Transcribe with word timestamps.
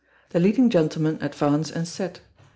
The 0.31 0.39
leading 0.39 0.71
gentleman 0.71 1.19
advance 1.21 1.69
and 1.69 1.87
set. 1.87 2.21